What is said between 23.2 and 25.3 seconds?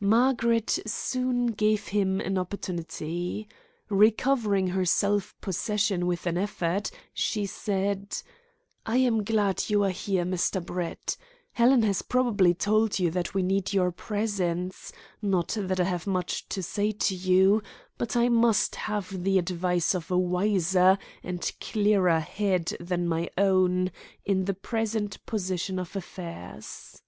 own in the present